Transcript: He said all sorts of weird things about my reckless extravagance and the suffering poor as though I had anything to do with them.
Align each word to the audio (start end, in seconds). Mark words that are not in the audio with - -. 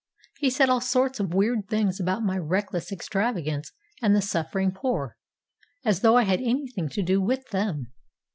He 0.39 0.49
said 0.49 0.67
all 0.67 0.81
sorts 0.81 1.19
of 1.19 1.31
weird 1.35 1.67
things 1.69 1.99
about 1.99 2.23
my 2.23 2.35
reckless 2.35 2.91
extravagance 2.91 3.71
and 4.01 4.15
the 4.15 4.21
suffering 4.23 4.71
poor 4.71 5.15
as 5.85 5.99
though 5.99 6.17
I 6.17 6.23
had 6.23 6.41
anything 6.41 6.89
to 6.89 7.03
do 7.03 7.21
with 7.21 7.49
them. 7.51 7.93